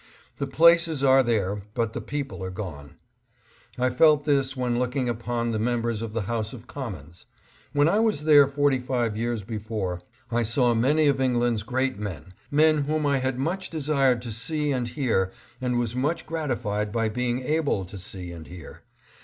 [0.39, 2.95] The places are there, but the people are gone.
[3.77, 7.27] I felt this when looking upon the members of the House of Com mons.
[7.71, 10.01] When I was there forty five years before,
[10.31, 14.23] I saw many of England's great men; men whom I had much REVISITS PARLIAMENT.
[14.23, 18.31] 675 desired to see and hear and was much gratified by being able to see
[18.31, 18.81] and hear.